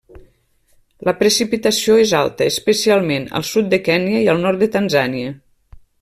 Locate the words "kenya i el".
3.89-4.41